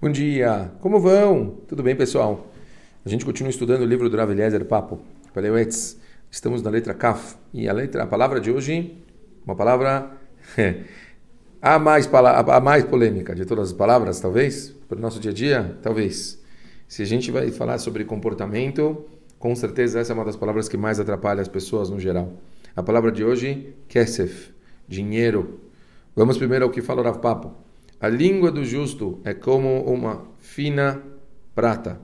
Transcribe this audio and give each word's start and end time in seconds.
Bom 0.00 0.12
dia, 0.12 0.70
como 0.78 1.00
vão? 1.00 1.56
Tudo 1.66 1.82
bem, 1.82 1.96
pessoal? 1.96 2.46
A 3.04 3.08
gente 3.08 3.24
continua 3.24 3.50
estudando 3.50 3.80
o 3.80 3.84
livro 3.84 4.08
do 4.08 4.16
Rav 4.16 4.30
Eliezer 4.30 4.64
Papo, 4.64 5.00
Paleuetz. 5.34 5.98
Estamos 6.30 6.62
na 6.62 6.70
letra 6.70 6.94
Kaf. 6.94 7.34
E 7.52 7.68
a, 7.68 7.72
letra, 7.72 8.04
a 8.04 8.06
palavra 8.06 8.40
de 8.40 8.48
hoje, 8.48 8.96
uma 9.44 9.56
palavra 9.56 10.08
a, 11.60 11.80
mais, 11.80 12.08
a 12.14 12.60
mais 12.60 12.84
polêmica 12.84 13.34
de 13.34 13.44
todas 13.44 13.70
as 13.70 13.72
palavras, 13.72 14.20
talvez, 14.20 14.72
para 14.88 14.96
o 14.96 15.00
nosso 15.00 15.18
dia 15.18 15.32
a 15.32 15.34
dia, 15.34 15.76
talvez. 15.82 16.40
Se 16.86 17.02
a 17.02 17.04
gente 17.04 17.32
vai 17.32 17.50
falar 17.50 17.78
sobre 17.78 18.04
comportamento, 18.04 19.04
com 19.36 19.56
certeza 19.56 19.98
essa 19.98 20.12
é 20.12 20.14
uma 20.14 20.24
das 20.24 20.36
palavras 20.36 20.68
que 20.68 20.76
mais 20.76 21.00
atrapalha 21.00 21.42
as 21.42 21.48
pessoas 21.48 21.90
no 21.90 21.98
geral. 21.98 22.34
A 22.76 22.84
palavra 22.84 23.10
de 23.10 23.24
hoje, 23.24 23.74
kesef, 23.88 24.52
dinheiro. 24.86 25.58
Vamos 26.14 26.38
primeiro 26.38 26.66
ao 26.66 26.70
que 26.70 26.82
fala 26.82 27.00
o 27.00 27.04
Rav 27.04 27.18
Papo. 27.18 27.66
A 28.00 28.08
língua 28.08 28.52
do 28.52 28.64
justo 28.64 29.18
é 29.24 29.34
como 29.34 29.82
uma 29.82 30.24
fina 30.38 31.02
prata. 31.52 32.00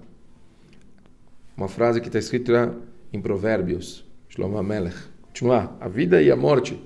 Uma 1.57 1.69
frase 1.69 2.01
que 2.01 2.09
está 2.09 2.19
escrita 2.19 2.77
em 3.13 3.21
Provérbios. 3.21 4.05
Shlomo 4.29 4.61
Melech. 4.61 4.97
Continuar. 5.23 5.77
A 5.81 5.87
vida 5.87 6.21
e 6.21 6.33
a 6.33 6.37
morte 6.37 6.83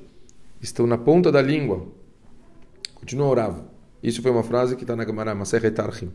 estão 0.61 0.87
na 0.87 0.99
ponta 0.99 1.33
da 1.33 1.41
língua. 1.41 1.87
Continua 2.95 3.29
o 3.29 3.35
Rav. 3.35 3.63
Isso 4.03 4.21
foi 4.21 4.31
uma 4.31 4.43
frase 4.43 4.77
que 4.77 4.85
está 4.85 4.95
na 4.95 5.07
Gemara 5.07 5.35
Masechet 5.35 5.81
Archim. 5.81 6.13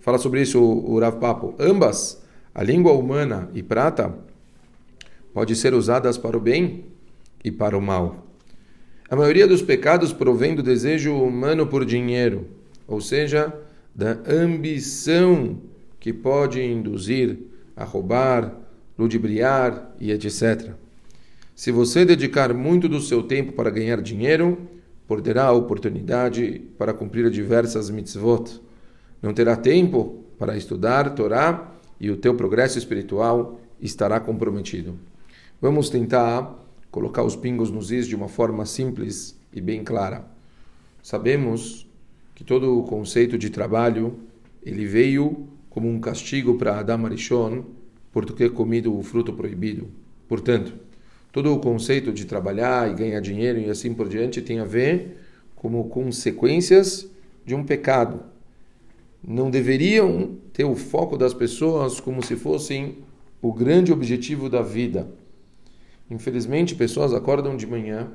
Fala 0.00 0.18
sobre 0.18 0.42
isso 0.42 0.60
o 0.60 0.98
Rav 0.98 1.20
Papo. 1.20 1.54
Ambas, 1.56 2.20
a 2.52 2.64
língua 2.64 2.94
humana 2.94 3.48
e 3.54 3.62
prata, 3.62 4.12
pode 5.32 5.54
ser 5.54 5.72
usadas 5.72 6.18
para 6.18 6.36
o 6.36 6.40
bem 6.40 6.86
e 7.44 7.52
para 7.52 7.78
o 7.78 7.80
mal. 7.80 8.26
A 9.08 9.14
maioria 9.14 9.46
dos 9.46 9.60
pecados 9.60 10.12
provém 10.12 10.54
do 10.54 10.62
desejo 10.62 11.14
humano 11.14 11.66
por 11.66 11.84
dinheiro, 11.84 12.46
ou 12.88 13.02
seja, 13.02 13.52
da 13.94 14.18
ambição 14.26 15.58
que 16.00 16.12
pode 16.12 16.62
induzir 16.62 17.38
a 17.76 17.84
roubar, 17.84 18.54
ludibriar 18.98 19.94
e 20.00 20.10
etc. 20.10 20.72
Se 21.54 21.70
você 21.70 22.04
dedicar 22.04 22.54
muito 22.54 22.88
do 22.88 23.00
seu 23.00 23.22
tempo 23.22 23.52
para 23.52 23.70
ganhar 23.70 24.00
dinheiro, 24.00 24.58
perderá 25.06 25.44
a 25.44 25.52
oportunidade 25.52 26.62
para 26.78 26.94
cumprir 26.94 27.30
diversas 27.30 27.90
mitzvot. 27.90 28.60
Não 29.22 29.34
terá 29.34 29.54
tempo 29.54 30.24
para 30.38 30.56
estudar 30.56 31.14
Torá 31.14 31.72
e 32.00 32.10
o 32.10 32.16
teu 32.16 32.34
progresso 32.34 32.78
espiritual 32.78 33.60
estará 33.80 34.18
comprometido. 34.18 34.98
Vamos 35.60 35.90
tentar 35.90 36.63
colocar 36.94 37.24
os 37.24 37.34
pingos 37.34 37.72
nos 37.72 37.90
is 37.90 38.06
de 38.06 38.14
uma 38.14 38.28
forma 38.28 38.64
simples 38.64 39.36
e 39.52 39.60
bem 39.60 39.82
clara. 39.82 40.24
Sabemos 41.02 41.88
que 42.36 42.44
todo 42.44 42.78
o 42.78 42.84
conceito 42.84 43.36
de 43.36 43.50
trabalho 43.50 44.20
ele 44.64 44.86
veio 44.86 45.48
como 45.68 45.88
um 45.88 45.98
castigo 45.98 46.54
para 46.54 46.78
Adam 46.78 47.04
Arishon 47.04 47.64
por 48.12 48.24
ter 48.26 48.52
comido 48.52 48.96
o 48.96 49.02
fruto 49.02 49.32
proibido. 49.32 49.88
Portanto, 50.28 50.72
todo 51.32 51.52
o 51.52 51.58
conceito 51.58 52.12
de 52.12 52.26
trabalhar 52.26 52.88
e 52.88 52.94
ganhar 52.94 53.18
dinheiro 53.18 53.58
e 53.58 53.68
assim 53.68 53.92
por 53.92 54.08
diante 54.08 54.40
tem 54.40 54.60
a 54.60 54.64
ver 54.64 55.18
como 55.56 55.88
consequências 55.88 57.10
de 57.44 57.56
um 57.56 57.64
pecado. 57.64 58.20
Não 59.20 59.50
deveriam 59.50 60.36
ter 60.52 60.64
o 60.64 60.76
foco 60.76 61.16
das 61.16 61.34
pessoas 61.34 61.98
como 61.98 62.24
se 62.24 62.36
fossem 62.36 62.98
o 63.42 63.52
grande 63.52 63.92
objetivo 63.92 64.48
da 64.48 64.62
vida. 64.62 65.08
Infelizmente, 66.10 66.74
pessoas 66.74 67.14
acordam 67.14 67.56
de 67.56 67.66
manhã 67.66 68.10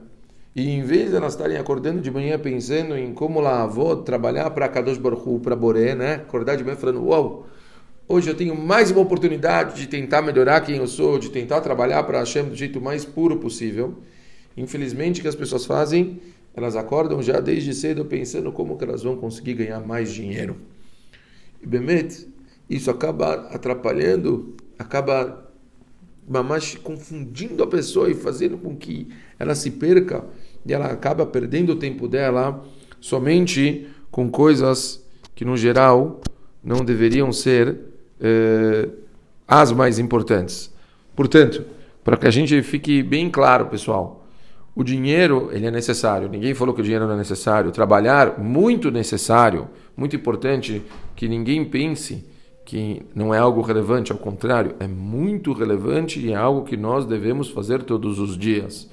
e 0.56 0.70
em 0.70 0.84
vez 0.84 1.10
de 1.10 1.16
elas 1.16 1.34
estarem 1.34 1.58
acordando 1.58 2.02
de 2.02 2.12
manhã 2.12 2.38
pensando 2.38 2.98
em 2.98 3.14
como 3.14 3.40
lá 3.40 3.66
vou 3.66 3.98
trabalhar 3.98 4.50
para 4.52 4.68
Kadosh 4.68 4.98
Baruch 4.98 5.40
para 5.42 5.56
Boré, 5.56 5.96
né? 5.96 6.16
Acordar 6.16 6.56
de 6.56 6.64
manhã 6.64 6.76
falando, 6.76 7.04
uau, 7.06 7.48
hoje 8.08 8.30
eu 8.30 8.36
tenho 8.36 8.56
mais 8.56 8.92
uma 8.92 9.02
oportunidade 9.02 9.76
de 9.80 9.88
tentar 9.88 10.22
melhorar 10.22 10.62
quem 10.62 10.78
eu 10.78 10.88
sou, 10.88 11.20
de 11.20 11.30
tentar 11.30 11.62
trabalhar 11.62 12.04
para 12.04 12.20
Hashem 12.20 12.46
do 12.46 12.56
jeito 12.56 12.82
mais 12.82 13.06
puro 13.06 13.38
possível. 13.38 13.98
Infelizmente, 14.58 15.20
o 15.20 15.24
que 15.24 15.28
as 15.28 15.36
pessoas 15.36 15.66
fazem? 15.66 16.20
Elas 16.54 16.76
acordam 16.76 17.22
já 17.22 17.40
desde 17.40 17.74
cedo 17.74 18.06
pensando 18.06 18.52
como 18.52 18.78
que 18.78 18.84
elas 18.84 19.04
vão 19.04 19.16
conseguir 19.16 19.54
ganhar 19.54 19.80
mais 19.80 20.12
dinheiro. 20.12 20.58
E 21.62 21.68
Bemet, 21.68 22.28
isso 22.70 22.92
acaba 22.92 23.34
atrapalhando, 23.52 24.56
acaba 24.78 25.49
mas 26.30 26.76
confundindo 26.76 27.64
a 27.64 27.68
pessoa 27.68 28.10
e 28.10 28.14
fazendo 28.14 28.58
com 28.58 28.76
que 28.76 29.08
ela 29.40 29.56
se 29.56 29.72
perca 29.72 30.24
e 30.64 30.72
ela 30.72 30.86
acaba 30.86 31.26
perdendo 31.26 31.72
o 31.72 31.76
tempo 31.76 32.08
dela 32.08 32.64
somente 33.02 33.88
com 34.12 34.30
coisas 34.30 35.04
que 35.34 35.44
no 35.44 35.58
geral 35.58 36.22
não 36.64 36.86
deveriam 36.86 37.32
ser 37.32 37.78
eh, 38.22 38.90
as 39.48 39.72
mais 39.72 39.98
importantes. 39.98 40.72
Portanto, 41.16 41.66
para 42.04 42.16
que 42.18 42.28
a 42.28 42.32
gente 42.32 42.62
fique 42.62 43.02
bem 43.02 43.30
claro, 43.30 43.66
pessoal, 43.66 44.28
o 44.76 44.84
dinheiro 44.84 45.50
ele 45.52 45.66
é 45.66 45.72
necessário. 45.72 46.30
Ninguém 46.30 46.54
falou 46.54 46.76
que 46.76 46.82
o 46.82 46.84
dinheiro 46.84 47.08
não 47.08 47.16
é 47.16 47.18
necessário. 47.18 47.72
Trabalhar 47.72 48.38
muito 48.38 48.92
necessário, 48.92 49.68
muito 49.98 50.16
importante 50.16 50.84
que 51.16 51.28
ninguém 51.28 51.66
pense 51.66 52.26
que 52.70 53.02
não 53.16 53.34
é 53.34 53.40
algo 53.40 53.62
relevante, 53.62 54.12
ao 54.12 54.18
contrário, 54.20 54.76
é 54.80 54.88
muito 54.88 55.54
relevante 55.54 56.20
e 56.20 56.32
é 56.32 56.36
algo 56.36 56.64
que 56.64 56.78
nós 56.78 57.04
devemos 57.04 57.50
fazer 57.50 57.82
todos 57.82 58.20
os 58.20 58.38
dias. 58.38 58.88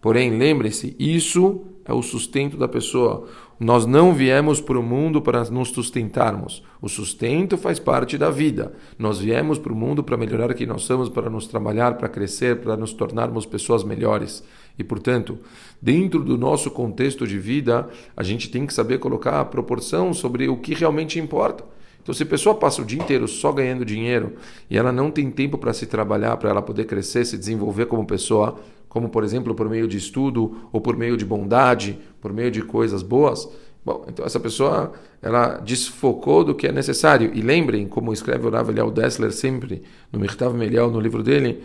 Porém, 0.00 0.30
lembre-se, 0.38 0.96
isso 0.98 1.60
é 1.84 1.92
o 1.92 2.00
sustento 2.00 2.56
da 2.56 2.66
pessoa. 2.66 3.28
Nós 3.60 3.84
não 3.84 4.14
viemos 4.14 4.62
para 4.62 4.78
o 4.78 4.82
mundo 4.82 5.20
para 5.20 5.44
nos 5.50 5.68
sustentarmos. 5.68 6.62
O 6.80 6.88
sustento 6.88 7.58
faz 7.58 7.78
parte 7.78 8.16
da 8.16 8.30
vida. 8.30 8.72
Nós 8.98 9.18
viemos 9.18 9.58
para 9.58 9.74
o 9.74 9.76
mundo 9.76 10.02
para 10.02 10.16
melhorar 10.16 10.54
quem 10.54 10.66
nós 10.66 10.84
somos, 10.84 11.10
para 11.10 11.28
nos 11.28 11.46
trabalhar, 11.46 11.98
para 11.98 12.08
crescer, 12.08 12.62
para 12.62 12.78
nos 12.78 12.94
tornarmos 12.94 13.44
pessoas 13.44 13.84
melhores. 13.84 14.42
E, 14.78 14.82
portanto, 14.82 15.38
dentro 15.82 16.24
do 16.24 16.38
nosso 16.38 16.70
contexto 16.70 17.26
de 17.26 17.38
vida, 17.38 17.90
a 18.16 18.22
gente 18.22 18.50
tem 18.50 18.64
que 18.64 18.72
saber 18.72 18.98
colocar 18.98 19.38
a 19.38 19.44
proporção 19.44 20.14
sobre 20.14 20.48
o 20.48 20.56
que 20.56 20.72
realmente 20.72 21.18
importa. 21.18 21.76
Então, 22.02 22.14
se 22.14 22.22
a 22.22 22.26
pessoa 22.26 22.54
passa 22.54 22.80
o 22.80 22.84
dia 22.84 22.98
inteiro 22.98 23.28
só 23.28 23.52
ganhando 23.52 23.84
dinheiro 23.84 24.34
e 24.70 24.78
ela 24.78 24.90
não 24.90 25.10
tem 25.10 25.30
tempo 25.30 25.58
para 25.58 25.72
se 25.72 25.86
trabalhar, 25.86 26.36
para 26.36 26.50
ela 26.50 26.62
poder 26.62 26.84
crescer, 26.84 27.24
se 27.24 27.36
desenvolver 27.36 27.86
como 27.86 28.06
pessoa, 28.06 28.58
como 28.88 29.08
por 29.08 29.22
exemplo 29.22 29.54
por 29.54 29.68
meio 29.68 29.86
de 29.86 29.98
estudo 29.98 30.56
ou 30.72 30.80
por 30.80 30.96
meio 30.96 31.16
de 31.16 31.24
bondade, 31.24 31.98
por 32.20 32.32
meio 32.32 32.50
de 32.50 32.62
coisas 32.62 33.02
boas, 33.02 33.48
bom, 33.84 34.04
então 34.08 34.24
essa 34.24 34.40
pessoa 34.40 34.92
ela 35.20 35.58
desfocou 35.58 36.44
do 36.44 36.54
que 36.54 36.66
é 36.66 36.72
necessário. 36.72 37.30
E 37.34 37.40
lembrem, 37.40 37.86
como 37.86 38.12
escreve 38.12 38.46
o 38.46 38.50
Rav 38.50 38.70
Eliel 38.70 38.90
Dessler 38.90 39.32
sempre 39.32 39.82
no 40.12 40.18
Mirtav 40.18 40.54
Melial, 40.54 40.90
no 40.90 41.00
livro 41.00 41.22
dele, 41.22 41.62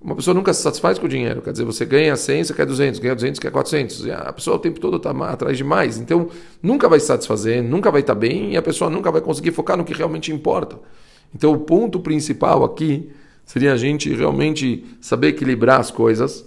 uma 0.00 0.14
pessoa 0.14 0.32
nunca 0.32 0.54
se 0.54 0.62
satisfaz 0.62 0.98
com 0.98 1.06
o 1.06 1.08
dinheiro. 1.08 1.42
Quer 1.42 1.50
dizer, 1.50 1.64
você 1.64 1.84
ganha 1.84 2.14
100, 2.14 2.44
você 2.44 2.54
quer 2.54 2.64
200, 2.64 3.00
ganha 3.00 3.14
200, 3.14 3.40
quer 3.40 3.50
400. 3.50 4.06
E 4.06 4.12
a 4.12 4.32
pessoa 4.32 4.56
o 4.56 4.58
tempo 4.58 4.78
todo 4.78 4.96
está 4.96 5.10
atrás 5.10 5.56
de 5.56 5.64
mais. 5.64 5.98
Então, 5.98 6.28
nunca 6.62 6.88
vai 6.88 7.00
se 7.00 7.06
satisfazer, 7.06 7.62
nunca 7.62 7.90
vai 7.90 8.02
estar 8.02 8.14
tá 8.14 8.20
bem 8.20 8.52
e 8.52 8.56
a 8.56 8.62
pessoa 8.62 8.88
nunca 8.88 9.10
vai 9.10 9.20
conseguir 9.20 9.50
focar 9.50 9.76
no 9.76 9.84
que 9.84 9.92
realmente 9.92 10.32
importa. 10.32 10.78
Então, 11.34 11.52
o 11.52 11.58
ponto 11.58 11.98
principal 11.98 12.64
aqui 12.64 13.10
seria 13.44 13.72
a 13.72 13.76
gente 13.76 14.14
realmente 14.14 14.84
saber 15.00 15.28
equilibrar 15.28 15.80
as 15.80 15.90
coisas. 15.90 16.46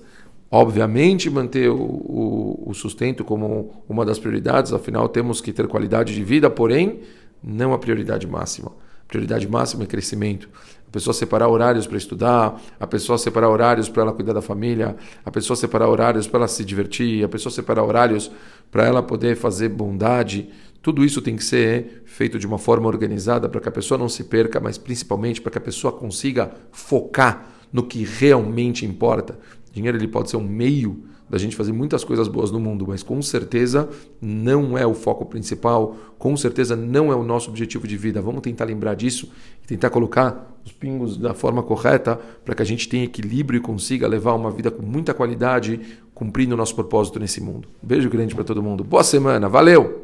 Obviamente, 0.50 1.30
manter 1.30 1.70
o, 1.70 1.78
o, 1.78 2.64
o 2.68 2.74
sustento 2.74 3.24
como 3.24 3.84
uma 3.88 4.06
das 4.06 4.18
prioridades, 4.18 4.72
afinal, 4.72 5.10
temos 5.10 5.42
que 5.42 5.52
ter 5.52 5.68
qualidade 5.68 6.14
de 6.14 6.24
vida, 6.24 6.50
porém, 6.50 7.02
não 7.44 7.74
a 7.74 7.78
prioridade 7.78 8.26
máxima 8.28 8.72
prioridade 9.12 9.46
máxima 9.46 9.84
é 9.84 9.86
crescimento. 9.86 10.48
A 10.88 10.92
pessoa 10.92 11.14
separar 11.14 11.50
horários 11.50 11.86
para 11.86 11.98
estudar, 11.98 12.62
a 12.80 12.88
pessoa 12.88 13.18
separar 13.18 13.50
horários 13.50 13.90
para 13.90 14.04
ela 14.04 14.14
cuidar 14.14 14.34
da 14.34 14.42
família, 14.42 14.96
a 15.26 15.30
pessoa 15.30 15.56
separar 15.58 15.90
horários 15.90 16.28
para 16.28 16.40
ela 16.40 16.48
se 16.48 16.64
divertir, 16.64 17.24
a 17.24 17.28
pessoa 17.28 17.52
separar 17.52 17.84
horários 17.84 18.32
para 18.72 18.86
ela 18.86 19.04
poder 19.04 19.36
fazer 19.36 19.70
bondade. 19.70 20.50
Tudo 20.82 21.04
isso 21.04 21.22
tem 21.22 21.36
que 21.36 21.44
ser 21.44 22.04
feito 22.06 22.40
de 22.40 22.48
uma 22.48 22.58
forma 22.58 22.88
organizada 22.88 23.50
para 23.50 23.60
que 23.60 23.70
a 23.70 23.72
pessoa 23.72 23.98
não 23.98 24.08
se 24.08 24.24
perca, 24.24 24.60
mas 24.60 24.78
principalmente 24.78 25.42
para 25.42 25.52
que 25.52 25.58
a 25.58 25.62
pessoa 25.62 25.92
consiga 25.92 26.52
focar 26.72 27.48
no 27.72 27.84
que 27.84 28.04
realmente 28.04 28.86
importa. 28.86 29.38
O 29.70 29.74
dinheiro 29.74 29.98
ele 29.98 30.08
pode 30.08 30.30
ser 30.30 30.38
um 30.38 30.44
meio 30.44 31.04
da 31.32 31.38
gente 31.38 31.56
fazer 31.56 31.72
muitas 31.72 32.04
coisas 32.04 32.28
boas 32.28 32.52
no 32.52 32.60
mundo, 32.60 32.86
mas 32.86 33.02
com 33.02 33.22
certeza 33.22 33.88
não 34.22 34.78
é 34.78 34.86
o 34.86 34.94
foco 34.94 35.26
principal, 35.26 35.96
com 36.20 36.36
certeza 36.36 36.76
não 36.76 37.10
é 37.10 37.16
o 37.16 37.24
nosso 37.24 37.50
objetivo 37.50 37.88
de 37.88 37.96
vida. 37.96 38.22
Vamos 38.22 38.42
tentar 38.42 38.66
lembrar 38.66 38.96
disso 38.96 39.32
e 39.64 39.68
tentar 39.68 39.90
colocar 39.90 40.60
os 40.66 40.74
pingos 40.74 41.16
da 41.16 41.34
forma 41.34 41.64
correta 41.64 42.20
para 42.44 42.54
que 42.54 42.62
a 42.62 42.66
gente 42.66 42.90
tenha 42.90 43.06
equilíbrio 43.06 43.58
e 43.58 43.62
consiga 43.62 44.10
levar 44.10 44.34
uma 44.34 44.52
vida 44.52 44.70
com 44.70 44.84
muita 44.84 45.14
qualidade, 45.14 45.80
cumprindo 46.14 46.54
o 46.54 46.58
nosso 46.58 46.76
propósito 46.76 47.18
nesse 47.18 47.40
mundo. 47.40 47.70
Beijo 47.82 48.10
grande 48.10 48.36
para 48.36 48.44
todo 48.44 48.62
mundo. 48.62 48.84
Boa 48.84 49.04
semana, 49.04 49.48
valeu! 49.48 50.00